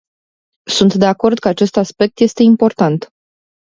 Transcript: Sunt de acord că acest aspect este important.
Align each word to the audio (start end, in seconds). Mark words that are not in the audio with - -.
Sunt 0.69 0.93
de 0.95 1.05
acord 1.05 1.39
că 1.39 1.47
acest 1.47 1.77
aspect 1.77 2.19
este 2.19 2.41
important. 2.43 3.09